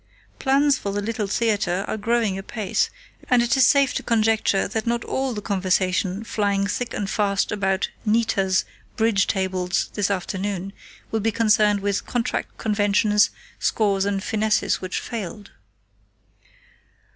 Plans 0.39 0.79
for 0.79 0.91
the 0.91 0.99
Little 0.99 1.27
Theater 1.27 1.85
are 1.87 1.95
growing 1.95 2.35
apace, 2.35 2.89
and 3.29 3.43
it 3.43 3.55
is 3.55 3.67
safe 3.67 3.93
to 3.93 4.01
conjecture 4.01 4.67
that 4.67 4.87
not 4.87 5.03
all 5.03 5.35
the 5.35 5.43
conversation 5.43 6.23
flying 6.23 6.65
thick 6.65 6.95
and 6.95 7.07
fast 7.07 7.51
about 7.51 7.91
'Nita's' 8.03 8.65
bridge 8.97 9.27
tables 9.27 9.91
this 9.93 10.09
afternoon 10.09 10.73
will 11.11 11.19
be 11.19 11.31
concerned 11.31 11.81
with 11.81 12.07
contract 12.07 12.57
'conventions,' 12.57 13.29
scores, 13.59 14.03
and 14.05 14.23
finesses 14.23 14.81
which 14.81 14.99
failed. 14.99 15.51